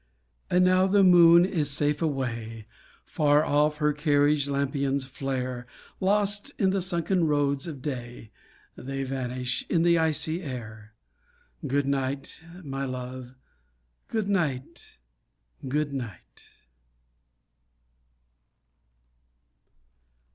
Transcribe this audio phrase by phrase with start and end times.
[0.49, 2.65] And now the moon is safe away,
[3.05, 5.67] Far off her carriage lampions flare,
[5.99, 8.31] Lost in the sunken roads of day,
[8.75, 10.95] They vanish in the icy air.
[11.67, 13.35] Good night, my love,
[14.07, 14.97] good night,
[15.67, 16.45] Good night.